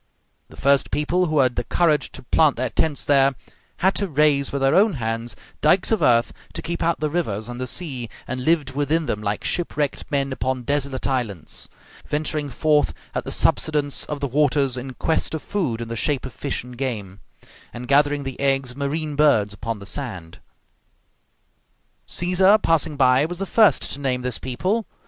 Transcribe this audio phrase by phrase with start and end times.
[0.49, 3.35] The first people who had the courage to plant their tents there,
[3.85, 7.47] had to raise with their own hands dikes of earth to keep out the rivers
[7.47, 11.69] and the sea, and lived within them like shipwrecked men upon desolate islands,
[12.07, 16.25] venturing forth at the subsidence of the waters in quest of food in the shape
[16.25, 17.19] of fish and game,
[17.71, 20.39] and gathering the eggs of marine birds upon the sand.
[22.07, 24.87] Caesar, passing by, was the first to name this people.